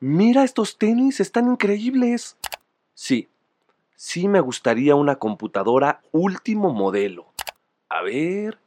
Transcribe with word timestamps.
Mira, 0.00 0.44
estos 0.44 0.78
tenis 0.78 1.20
están 1.20 1.50
increíbles. 1.50 2.36
Sí, 2.94 3.28
sí 3.96 4.28
me 4.28 4.40
gustaría 4.40 4.94
una 4.94 5.16
computadora 5.16 6.02
último 6.12 6.72
modelo. 6.72 7.26
A 7.88 8.02
ver. 8.02 8.58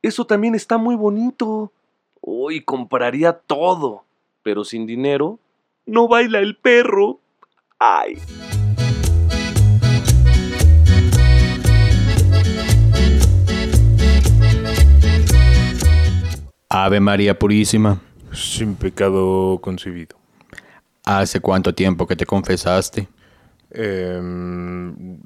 Eso 0.00 0.26
también 0.26 0.54
está 0.54 0.78
muy 0.78 0.94
bonito. 0.94 1.72
Hoy 2.20 2.62
compraría 2.62 3.32
todo. 3.32 4.04
Pero 4.42 4.64
sin 4.64 4.86
dinero, 4.86 5.38
no 5.84 6.08
baila 6.08 6.38
el 6.38 6.56
perro. 6.56 7.18
¡Ay! 7.78 8.18
Ave 16.70 17.00
María 17.00 17.38
Purísima, 17.38 18.00
Sin 18.32 18.74
pecado 18.74 19.58
concebido. 19.60 20.16
¿hace 21.04 21.40
cuánto 21.40 21.74
tiempo 21.74 22.06
que 22.06 22.14
te 22.16 22.26
confesaste? 22.26 23.08
Em, 23.70 25.18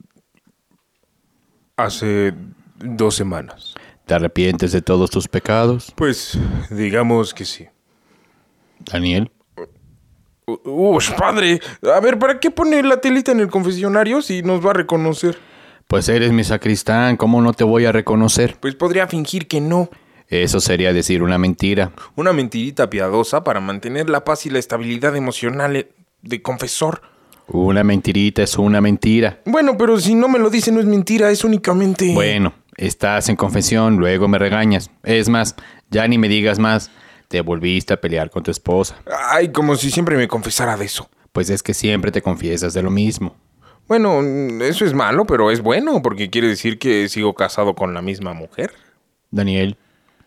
hace 1.77 2.33
dos 2.79 3.15
semanas. 3.17 3.75
¿Te 4.07 4.15
arrepientes 4.15 4.73
de 4.73 4.83
todos 4.83 5.11
tus 5.11 5.27
pecados? 5.29 5.93
Pues 5.97 6.39
digamos 6.71 7.35
que 7.35 7.45
sí. 7.45 7.67
Daniel, 8.81 9.31
U- 10.47 10.61
Ush, 10.97 11.13
padre. 11.15 11.61
A 11.95 12.01
ver, 12.01 12.19
¿para 12.19 12.39
qué 12.41 12.51
pone 12.51 12.83
la 12.83 13.01
telita 13.01 13.31
en 13.33 13.41
el 13.41 13.49
confesionario 13.49 14.23
si 14.23 14.43
nos 14.43 14.65
va 14.65 14.71
a 14.71 14.75
reconocer? 14.75 15.39
pues 15.89 16.09
eres 16.09 16.33
mi 16.33 16.43
sacristán, 16.43 17.17
¿cómo 17.19 17.43
no 17.43 17.53
te 17.53 17.65
voy 17.65 17.85
a 17.85 17.93
reconocer? 17.93 18.57
Pues 18.61 18.75
podría 18.75 19.07
fingir 19.09 19.47
que 19.47 19.61
no. 19.61 19.91
Eso 20.33 20.61
sería 20.61 20.95
decir 20.95 21.23
una 21.23 21.37
mentira. 21.37 21.93
Una 22.17 22.33
mentirita 22.33 22.89
piadosa 22.89 23.45
para 23.45 23.61
mantener 23.61 24.09
la 24.09 24.25
paz 24.25 24.47
y 24.47 24.51
la 24.51 24.59
estabilidad 24.59 25.15
emocional 25.15 25.77
eh, 25.77 25.91
de 26.23 26.41
confesor. 26.41 27.03
Una 27.49 27.85
mentirita 27.85 28.43
es 28.43 28.57
una 28.57 28.81
mentira. 28.81 29.41
Bueno, 29.45 29.77
pero 29.77 30.01
si 30.01 30.15
no 30.15 30.29
me 30.29 30.39
lo 30.39 30.49
dice 30.49 30.73
no 30.73 30.81
es 30.81 30.87
mentira, 30.87 31.31
es 31.31 31.45
únicamente... 31.45 32.15
Bueno, 32.15 32.55
estás 32.79 33.29
en 33.29 33.37
confesión, 33.37 33.99
luego 33.99 34.27
me 34.27 34.39
regañas. 34.39 34.91
Es 35.03 35.29
más, 35.29 35.55
ya 35.91 36.09
ni 36.09 36.17
me 36.17 36.31
digas 36.31 36.59
más. 36.59 36.91
Te 37.29 37.43
volviste 37.43 37.93
a 37.93 38.01
pelear 38.01 38.31
con 38.31 38.43
tu 38.43 38.51
esposa. 38.51 38.97
Ay, 39.29 39.53
como 39.53 39.77
si 39.77 39.91
siempre 39.91 40.17
me 40.17 40.29
confesara 40.29 40.79
de 40.79 40.87
eso. 40.87 41.11
Pues 41.33 41.51
es 41.51 41.63
que 41.63 41.75
siempre 41.75 42.11
te 42.11 42.23
confiesas 42.23 42.73
de 42.73 42.83
lo 42.83 42.91
mismo. 42.91 43.37
Bueno, 43.87 44.23
eso 44.65 44.87
es 44.87 44.95
malo, 44.95 45.27
pero 45.27 45.51
es 45.51 45.61
bueno 45.61 46.01
porque 46.01 46.31
quiere 46.31 46.49
decir 46.49 46.79
que 46.79 47.11
sigo 47.11 47.35
casado 47.35 47.75
con 47.75 47.93
la 47.93 48.01
misma 48.01 48.33
mujer. 48.33 48.73
Daniel, 49.31 49.77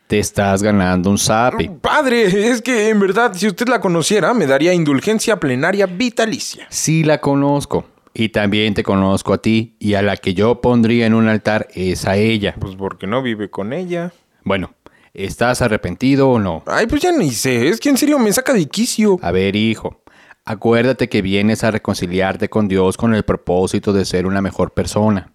te 0.08 0.20
estás 0.20 0.61
ganando 0.61 1.09
un 1.09 1.17
zape. 1.17 1.72
Padre, 1.81 2.50
es 2.50 2.61
que 2.61 2.89
en 2.89 3.00
verdad, 3.00 3.34
si 3.34 3.48
usted 3.48 3.67
la 3.67 3.81
conociera, 3.81 4.34
me 4.34 4.45
daría 4.45 4.73
indulgencia 4.73 5.39
plenaria 5.39 5.86
vitalicia. 5.86 6.67
Sí 6.70 7.03
la 7.03 7.20
conozco. 7.20 7.86
Y 8.14 8.30
también 8.30 8.73
te 8.73 8.84
conozco 8.84 9.34
a 9.34 9.42
ti. 9.42 9.75
Y 9.80 9.95
a 9.95 10.02
la 10.02 10.16
que 10.16 10.34
yo 10.34 10.62
pondría 10.62 11.06
en 11.06 11.14
un 11.14 11.28
altar 11.28 11.67
es 11.73 12.06
a 12.06 12.16
ella. 12.16 12.56
Pues 12.59 12.75
porque 12.75 13.07
no 13.07 13.22
vive 13.22 13.50
con 13.50 13.74
ella. 13.74 14.13
Bueno, 14.44 14.74
¿estás 15.13 15.62
arrepentido 15.62 16.29
o 16.29 16.40
no? 16.40 16.63
Ay, 16.68 16.88
pues 16.88 17.02
ya 17.02 17.12
ni 17.12 17.31
sé, 17.31 17.68
es 17.68 17.79
que 17.79 17.90
en 17.90 17.97
serio 17.97 18.19
me 18.19 18.31
saca 18.31 18.53
de 18.53 18.68
quicio. 18.68 19.19
A 19.22 19.31
ver, 19.31 19.56
hijo. 19.56 20.02
Acuérdate 20.46 21.09
que 21.09 21.24
vienes 21.24 21.63
a 21.63 21.72
reconciliarte 21.72 22.50
con 22.50 22.68
Dios 22.68 22.97
con 22.97 23.16
el 23.16 23.24
propósito 23.24 23.91
de 23.91 24.06
ser 24.06 24.28
una 24.28 24.41
mejor 24.41 24.72
persona. 24.72 25.31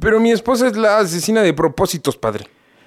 Pero 0.00 0.20
mi 0.20 0.30
esposa 0.30 0.68
es 0.68 0.76
la 0.76 0.98
asesina 0.98 1.42
de 1.42 1.52
propósitos, 1.52 2.16
padre. 2.16 2.46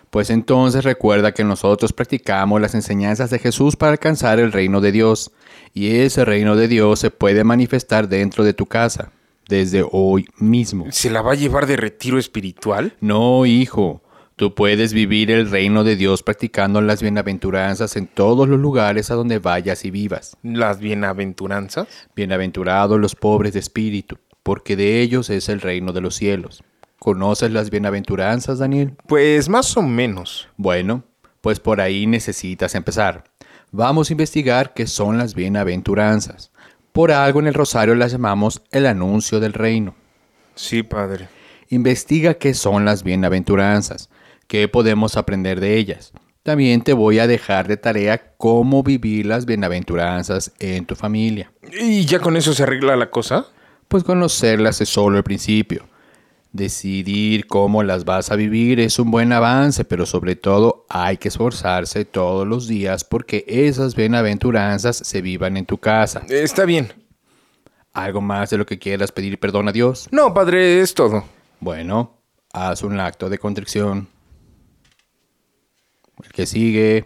Pues 0.09 0.29
entonces 0.29 0.83
recuerda 0.83 1.33
que 1.33 1.43
nosotros 1.43 1.91
practicamos 1.91 2.61
las 2.61 2.75
enseñanzas 2.75 3.29
de 3.29 3.39
Jesús 3.39 3.75
para 3.75 3.91
alcanzar 3.93 4.39
el 4.39 4.51
reino 4.51 4.79
de 4.79 4.91
Dios. 4.91 5.31
Y 5.73 5.97
ese 5.97 6.23
reino 6.23 6.55
de 6.55 6.67
Dios 6.67 6.99
se 6.99 7.11
puede 7.11 7.43
manifestar 7.43 8.07
dentro 8.07 8.43
de 8.43 8.53
tu 8.53 8.65
casa, 8.65 9.11
desde 9.49 9.85
hoy 9.91 10.27
mismo. 10.37 10.85
¿Se 10.91 11.09
la 11.09 11.21
va 11.21 11.33
a 11.33 11.35
llevar 11.35 11.67
de 11.67 11.75
retiro 11.75 12.17
espiritual? 12.17 12.95
No, 13.01 13.45
hijo. 13.45 14.01
Tú 14.37 14.53
puedes 14.53 14.93
vivir 14.93 15.31
el 15.31 15.49
reino 15.49 15.83
de 15.83 15.95
Dios 15.95 16.21
practicando 16.21 16.79
las 16.79 17.01
bienaventuranzas 17.01 17.97
en 17.97 18.05
todos 18.05 18.47
los 18.47 18.59
lugares 18.59 19.09
a 19.09 19.15
donde 19.15 19.39
vayas 19.39 19.83
y 19.83 19.89
vivas. 19.89 20.37
¿Las 20.43 20.79
bienaventuranzas? 20.79 21.87
Bienaventurados 22.15 22.99
los 22.99 23.15
pobres 23.15 23.53
de 23.53 23.59
espíritu, 23.59 24.19
porque 24.43 24.75
de 24.75 25.01
ellos 25.01 25.31
es 25.31 25.49
el 25.49 25.59
reino 25.59 25.91
de 25.91 26.01
los 26.01 26.15
cielos. 26.15 26.63
¿Conoces 27.07 27.51
las 27.51 27.69
bienaventuranzas, 27.69 28.59
Daniel? 28.59 28.97
Pues 29.07 29.47
más 29.47 29.77
o 29.77 29.81
menos. 29.81 30.49
Bueno, 30.57 31.05
pues 31.39 31.57
por 31.57 31.79
ahí 31.79 32.05
necesitas 32.05 32.75
empezar. 32.75 33.23
Vamos 33.71 34.09
a 34.09 34.13
investigar 34.13 34.73
qué 34.73 34.87
son 34.87 35.17
las 35.17 35.33
bienaventuranzas. 35.33 36.51
Por 36.91 37.13
algo 37.13 37.39
en 37.39 37.47
el 37.47 37.53
rosario 37.53 37.95
las 37.95 38.11
llamamos 38.11 38.61
el 38.71 38.85
anuncio 38.85 39.39
del 39.39 39.53
reino. 39.53 39.95
Sí, 40.55 40.83
padre. 40.83 41.29
Investiga 41.69 42.33
qué 42.33 42.53
son 42.53 42.83
las 42.83 43.03
bienaventuranzas, 43.03 44.09
qué 44.47 44.67
podemos 44.67 45.15
aprender 45.15 45.61
de 45.61 45.77
ellas. 45.77 46.11
También 46.43 46.81
te 46.81 46.91
voy 46.91 47.19
a 47.19 47.27
dejar 47.27 47.69
de 47.69 47.77
tarea 47.77 48.33
cómo 48.35 48.83
vivir 48.83 49.27
las 49.27 49.45
bienaventuranzas 49.45 50.51
en 50.59 50.85
tu 50.85 50.95
familia. 50.97 51.53
¿Y 51.71 52.03
ya 52.03 52.19
con 52.19 52.35
eso 52.35 52.53
se 52.53 52.63
arregla 52.63 52.97
la 52.97 53.09
cosa? 53.09 53.45
Pues 53.87 54.03
conocerlas 54.03 54.81
es 54.81 54.89
solo 54.89 55.17
el 55.17 55.23
principio. 55.23 55.87
Decidir 56.57 57.45
cómo 57.45 57.83
las 57.83 58.03
vas 58.03 58.31
a 58.31 58.35
vivir 58.35 58.79
es 58.79 58.97
un 58.97 59.11
buen 59.11 59.31
avance, 59.31 59.85
pero 59.85 60.07
sobre 60.07 60.35
todo 60.35 60.87
hay 60.89 61.17
que 61.17 61.27
esforzarse 61.27 62.03
todos 62.03 62.47
los 62.47 62.67
días 62.67 63.03
porque 63.03 63.45
esas 63.47 63.93
bienaventuranzas 63.93 64.97
se 64.97 65.21
vivan 65.21 65.55
en 65.55 65.67
tu 65.67 65.77
casa. 65.77 66.23
Está 66.27 66.65
bien. 66.65 66.91
¿Algo 67.93 68.21
más 68.21 68.49
de 68.49 68.57
lo 68.57 68.65
que 68.65 68.79
quieras 68.79 69.11
pedir 69.11 69.39
perdón 69.39 69.67
a 69.67 69.71
Dios? 69.71 70.07
No, 70.09 70.33
padre, 70.33 70.81
es 70.81 70.95
todo. 70.95 71.25
Bueno, 71.59 72.17
haz 72.51 72.81
un 72.81 72.99
acto 72.99 73.29
de 73.29 73.37
contrición. 73.37 74.07
El 76.23 76.31
que 76.31 76.47
sigue. 76.47 77.05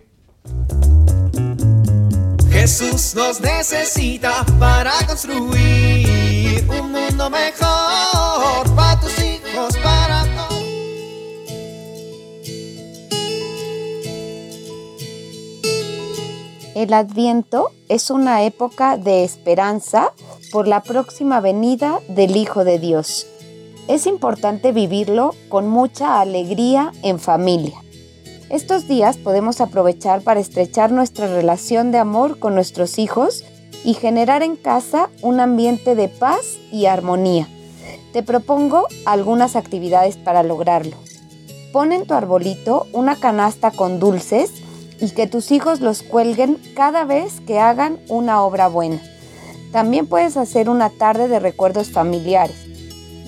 Jesús 2.49 3.15
nos 3.15 3.41
necesita 3.41 4.45
para 4.59 4.93
construir 5.07 6.63
un 6.69 6.91
mundo 6.91 7.29
mejor 7.29 8.75
para 8.75 8.99
tus 8.99 9.17
hijos, 9.19 9.30
El 16.73 16.93
Adviento 16.93 17.69
es 17.89 18.09
una 18.09 18.43
época 18.43 18.97
de 18.97 19.23
esperanza 19.23 20.13
por 20.51 20.67
la 20.67 20.81
próxima 20.81 21.39
venida 21.39 21.99
del 22.07 22.35
Hijo 22.35 22.63
de 22.63 22.79
Dios. 22.79 23.27
Es 23.87 24.07
importante 24.07 24.71
vivirlo 24.71 25.35
con 25.47 25.69
mucha 25.69 26.19
alegría 26.21 26.91
en 27.03 27.19
familia. 27.19 27.75
Estos 28.49 28.87
días 28.87 29.17
podemos 29.17 29.61
aprovechar 29.61 30.21
para 30.21 30.39
estrechar 30.39 30.91
nuestra 30.91 31.27
relación 31.27 31.91
de 31.91 31.99
amor 31.99 32.39
con 32.39 32.55
nuestros 32.55 32.97
hijos 32.97 33.43
y 33.83 33.93
generar 33.93 34.41
en 34.41 34.55
casa 34.55 35.09
un 35.21 35.39
ambiente 35.39 35.93
de 35.93 36.07
paz 36.07 36.57
y 36.71 36.87
armonía. 36.87 37.47
Te 38.13 38.23
propongo 38.23 38.87
algunas 39.05 39.55
actividades 39.55 40.17
para 40.17 40.43
lograrlo. 40.43 40.97
Pon 41.71 41.93
en 41.93 42.05
tu 42.05 42.13
arbolito 42.13 42.87
una 42.91 43.15
canasta 43.15 43.71
con 43.71 43.99
dulces 43.99 44.51
y 44.99 45.11
que 45.11 45.27
tus 45.27 45.51
hijos 45.51 45.79
los 45.79 46.03
cuelguen 46.03 46.57
cada 46.75 47.05
vez 47.05 47.39
que 47.41 47.59
hagan 47.59 47.99
una 48.09 48.41
obra 48.43 48.67
buena. 48.67 49.01
También 49.71 50.07
puedes 50.07 50.35
hacer 50.35 50.69
una 50.69 50.89
tarde 50.89 51.29
de 51.29 51.39
recuerdos 51.39 51.91
familiares. 51.91 52.57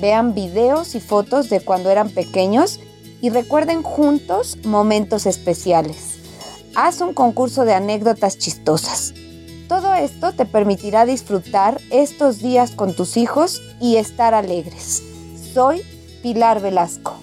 Vean 0.02 0.34
videos 0.34 0.96
y 0.96 1.00
fotos 1.00 1.50
de 1.50 1.62
cuando 1.62 1.90
eran 1.90 2.10
pequeños 2.10 2.82
y 3.22 3.30
recuerden 3.30 3.84
juntos 3.84 4.58
momentos 4.66 5.26
especiales. 5.26 6.18
Haz 6.76 7.00
un 7.00 7.14
concurso 7.14 7.64
de 7.64 7.74
anécdotas 7.74 8.38
chistosas. 8.38 9.14
Esto 9.94 10.34
te 10.34 10.46
permitirá 10.46 11.06
disfrutar 11.06 11.80
estos 11.92 12.40
días 12.40 12.72
con 12.72 12.96
tus 12.96 13.18
hijos 13.18 13.62
y 13.80 13.98
estar 13.98 14.34
alegres. 14.34 15.04
Soy 15.54 15.82
Pilar 16.22 16.62
Velasco. 16.62 17.20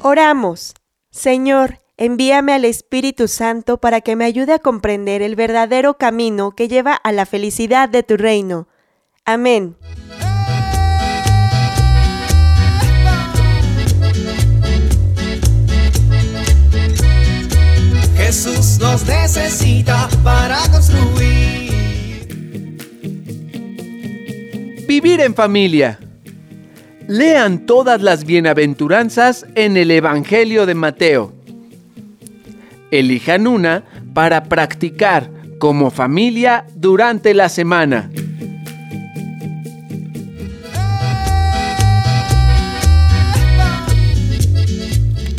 Oramos. 0.00 0.74
Señor, 1.10 1.80
envíame 1.96 2.54
al 2.54 2.64
Espíritu 2.64 3.28
Santo 3.28 3.78
para 3.78 4.00
que 4.00 4.16
me 4.16 4.24
ayude 4.24 4.54
a 4.54 4.58
comprender 4.58 5.20
el 5.20 5.36
verdadero 5.36 5.98
camino 5.98 6.52
que 6.52 6.68
lleva 6.68 6.94
a 6.94 7.12
la 7.12 7.26
felicidad 7.26 7.88
de 7.88 8.02
tu 8.02 8.16
reino. 8.16 8.68
Amén. 9.24 9.76
Necesita 19.06 20.08
para 20.24 20.58
construir. 20.70 21.68
Vivir 24.86 25.20
en 25.20 25.34
familia. 25.34 25.98
Lean 27.06 27.66
todas 27.66 28.02
las 28.02 28.24
bienaventuranzas 28.24 29.46
en 29.54 29.76
el 29.76 29.90
Evangelio 29.90 30.66
de 30.66 30.74
Mateo. 30.74 31.32
Elijan 32.90 33.46
una 33.46 33.84
para 34.14 34.44
practicar 34.44 35.30
como 35.58 35.90
familia 35.90 36.64
durante 36.74 37.34
la 37.34 37.48
semana. 37.48 38.10